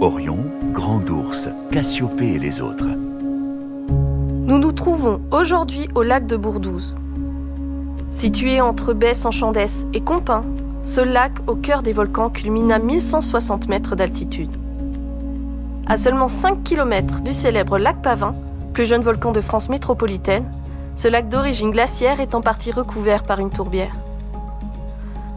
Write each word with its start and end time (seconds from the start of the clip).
Orion, 0.00 0.38
Grand 0.72 1.10
Ours, 1.10 1.48
Cassiopée 1.72 2.34
et 2.34 2.38
les 2.38 2.60
autres. 2.60 2.86
Nous 3.88 4.58
nous 4.58 4.70
trouvons 4.70 5.20
aujourd'hui 5.32 5.88
au 5.96 6.02
lac 6.02 6.24
de 6.24 6.36
Bourdouze. 6.36 6.94
Situé 8.08 8.60
entre 8.60 8.92
Besse-en-Chandès 8.92 9.86
et 9.94 10.00
Compin, 10.00 10.44
ce 10.84 11.00
lac 11.00 11.32
au 11.48 11.56
cœur 11.56 11.82
des 11.82 11.92
volcans 11.92 12.30
culmine 12.30 12.70
à 12.70 12.78
1160 12.78 13.68
mètres 13.68 13.96
d'altitude. 13.96 14.50
À 15.88 15.96
seulement 15.96 16.28
5 16.28 16.62
km 16.62 17.20
du 17.22 17.32
célèbre 17.32 17.76
lac 17.76 18.00
Pavin, 18.00 18.36
plus 18.74 18.86
jeune 18.86 19.02
volcan 19.02 19.32
de 19.32 19.40
France 19.40 19.68
métropolitaine, 19.68 20.48
ce 20.94 21.08
lac 21.08 21.28
d'origine 21.28 21.72
glaciaire 21.72 22.20
est 22.20 22.36
en 22.36 22.40
partie 22.40 22.70
recouvert 22.70 23.24
par 23.24 23.40
une 23.40 23.50
tourbière. 23.50 23.96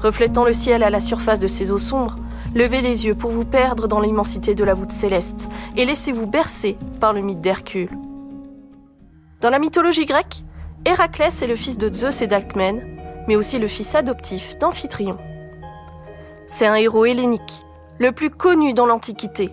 Reflétant 0.00 0.44
le 0.44 0.52
ciel 0.52 0.84
à 0.84 0.90
la 0.90 1.00
surface 1.00 1.40
de 1.40 1.48
ses 1.48 1.72
eaux 1.72 1.78
sombres, 1.78 2.16
levez 2.54 2.80
les 2.80 3.06
yeux 3.06 3.14
pour 3.14 3.30
vous 3.30 3.44
perdre 3.44 3.88
dans 3.88 4.00
l'immensité 4.00 4.54
de 4.54 4.64
la 4.64 4.74
voûte 4.74 4.92
céleste 4.92 5.48
et 5.76 5.84
laissez-vous 5.84 6.26
bercer 6.26 6.76
par 7.00 7.12
le 7.12 7.20
mythe 7.20 7.40
d'Hercule. 7.40 7.90
Dans 9.40 9.50
la 9.50 9.58
mythologie 9.58 10.06
grecque, 10.06 10.44
Héraclès 10.84 11.42
est 11.42 11.46
le 11.46 11.56
fils 11.56 11.78
de 11.78 11.92
Zeus 11.92 12.22
et 12.22 12.26
d'Alcmène, 12.26 12.96
mais 13.26 13.36
aussi 13.36 13.58
le 13.58 13.66
fils 13.66 13.94
adoptif 13.94 14.58
d'Amphitryon. 14.58 15.16
C'est 16.46 16.66
un 16.66 16.74
héros 16.74 17.06
hellénique, 17.06 17.62
le 17.98 18.12
plus 18.12 18.30
connu 18.30 18.74
dans 18.74 18.86
l'Antiquité, 18.86 19.50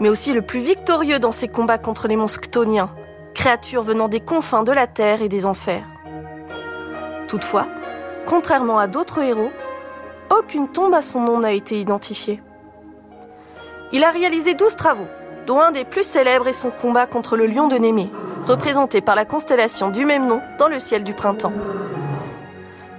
mais 0.00 0.08
aussi 0.08 0.32
le 0.32 0.42
plus 0.42 0.60
victorieux 0.60 1.18
dans 1.18 1.32
ses 1.32 1.48
combats 1.48 1.78
contre 1.78 2.06
les 2.06 2.16
monstres 2.16 2.44
chtoniens, 2.44 2.90
créatures 3.34 3.82
venant 3.82 4.08
des 4.08 4.20
confins 4.20 4.62
de 4.62 4.72
la 4.72 4.86
terre 4.86 5.22
et 5.22 5.28
des 5.28 5.46
enfers. 5.46 5.86
Toutefois, 7.28 7.66
contrairement 8.26 8.78
à 8.78 8.86
d'autres 8.86 9.22
héros, 9.22 9.50
aucune 10.30 10.68
tombe 10.68 10.94
à 10.94 11.02
son 11.02 11.20
nom 11.20 11.40
n'a 11.40 11.52
été 11.52 11.80
identifiée. 11.80 12.40
Il 13.92 14.04
a 14.04 14.10
réalisé 14.10 14.54
12 14.54 14.76
travaux, 14.76 15.06
dont 15.46 15.60
un 15.60 15.72
des 15.72 15.84
plus 15.84 16.04
célèbres 16.04 16.48
est 16.48 16.52
son 16.52 16.70
combat 16.70 17.06
contre 17.06 17.36
le 17.36 17.46
lion 17.46 17.68
de 17.68 17.76
Némée, 17.76 18.10
représenté 18.46 19.00
par 19.00 19.14
la 19.14 19.24
constellation 19.24 19.88
du 19.88 20.04
même 20.04 20.26
nom 20.26 20.40
dans 20.58 20.68
le 20.68 20.78
ciel 20.78 21.04
du 21.04 21.14
printemps. 21.14 21.52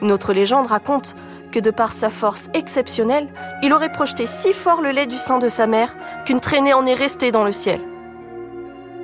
Une 0.02 0.12
autre 0.12 0.34
légende 0.34 0.68
raconte 0.68 1.16
que 1.52 1.60
de 1.60 1.72
par 1.72 1.92
sa 1.92 2.10
force 2.10 2.50
exceptionnelle, 2.54 3.28
il 3.62 3.74
aurait 3.74 3.92
projeté 3.92 4.26
si 4.26 4.54
fort 4.54 4.82
le 4.82 4.92
lait 4.92 5.08
du 5.08 5.18
sein 5.18 5.40
de 5.40 5.48
sa 5.48 5.68
mère 5.68 5.96
qu'une 6.26 6.40
traînée 6.40 6.74
en 6.74 6.86
est 6.86 6.94
restée 6.94 7.32
dans 7.32 7.44
le 7.44 7.52
ciel. 7.52 7.82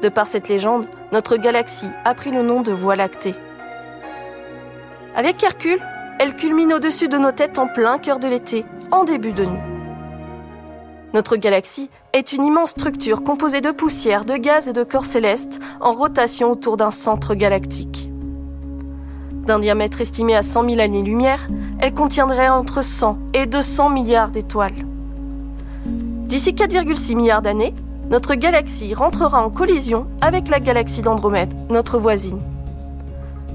De 0.02 0.10
par 0.10 0.28
cette 0.28 0.48
légende, 0.48 0.88
notre 1.12 1.38
galaxie 1.38 1.90
a 2.04 2.14
pris 2.14 2.32
le 2.32 2.44
nom 2.44 2.62
de 2.62 2.72
Voie 2.72 2.96
lactée. 2.96 3.36
Avec 5.16 5.42
Hercule, 5.44 5.82
elle 6.20 6.36
culmine 6.36 6.74
au-dessus 6.74 7.08
de 7.08 7.18
nos 7.18 7.32
têtes 7.32 7.60
en 7.60 7.68
plein 7.68 7.98
cœur 7.98 8.20
de 8.20 8.28
l'été, 8.28 8.66
en 8.92 9.04
début 9.04 9.34
de 9.34 9.46
nuit. 9.46 9.60
Notre 11.14 11.36
galaxie 11.36 11.90
est 12.14 12.34
une 12.34 12.44
immense 12.44 12.72
structure 12.72 13.24
composée 13.24 13.62
de 13.62 13.72
poussière, 13.72 14.26
de 14.26 14.36
gaz 14.36 14.68
et 14.68 14.74
de 14.74 14.84
corps 14.84 15.06
célestes 15.06 15.60
en 15.82 15.94
rotation 15.94 16.52
autour 16.52 16.78
d'un 16.78 16.92
centre 16.92 17.36
galactique. 17.36 18.10
D'un 19.46 19.60
diamètre 19.60 20.02
estimé 20.02 20.36
à 20.36 20.42
100 20.42 20.70
000 20.70 20.82
années-lumière, 20.82 21.48
elle 21.80 21.94
contiendrait 21.94 22.50
entre 22.50 22.82
100 22.82 23.18
et 23.34 23.46
200 23.46 23.90
milliards 23.90 24.32
d'étoiles. 24.32 24.86
D'ici 25.86 26.54
4,6 26.54 27.16
milliards 27.16 27.42
d'années, 27.42 27.74
notre 28.10 28.36
galaxie 28.36 28.94
rentrera 28.94 29.44
en 29.44 29.50
collision 29.50 30.08
avec 30.22 30.50
la 30.50 30.60
galaxie 30.60 31.02
d'Andromède, 31.02 31.54
notre 31.70 31.98
voisine. 31.98 32.40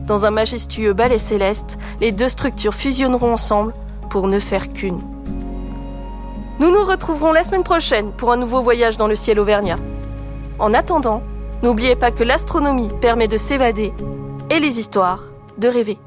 Dans 0.07 0.25
un 0.25 0.31
majestueux 0.31 0.93
ballet 0.93 1.19
céleste, 1.19 1.79
les 2.01 2.13
deux 2.13 2.29
structures 2.29 2.75
fusionneront 2.75 3.33
ensemble 3.33 3.73
pour 4.11 4.27
ne 4.27 4.39
faire 4.39 4.73
qu'une. 4.73 5.01
Nous 6.59 6.71
nous 6.71 6.85
retrouverons 6.85 7.33
la 7.33 7.45
semaine 7.45 7.63
prochaine 7.63 8.13
pour 8.13 8.33
un 8.33 8.37
nouveau 8.37 8.61
voyage 8.61 8.97
dans 8.97 9.07
le 9.07 9.15
ciel 9.15 9.41
auvergnat. 9.41 9.79
En 10.59 10.75
attendant, 10.75 11.23
n'oubliez 11.63 11.97
pas 11.97 12.11
que 12.11 12.25
l'astronomie 12.25 12.91
permet 13.01 13.29
de 13.29 13.37
s'évader 13.37 13.93
et 14.51 14.61
les 14.61 14.79
histoires 14.79 15.25
de 15.59 15.69
rêver. 15.69 15.99